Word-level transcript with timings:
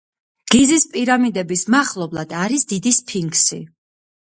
გიზის 0.53 0.85
პირამიდების 0.95 1.65
მახლობლად 1.77 2.35
არის 2.47 2.67
დიდი 2.75 2.97
სფინქსი. 3.03 3.63